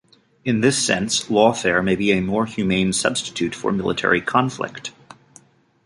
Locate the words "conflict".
4.19-4.91